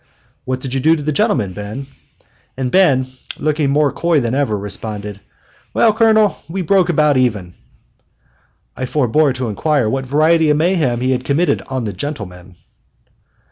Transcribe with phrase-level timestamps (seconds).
[0.45, 1.85] "What did you do to the gentleman, Ben?"
[2.57, 3.05] And Ben,
[3.37, 5.21] looking more coy than ever, responded:
[5.75, 7.53] "Well, Colonel, we broke about even!"
[8.75, 12.55] I forebore to inquire what variety of mayhem he had committed on the "gentleman."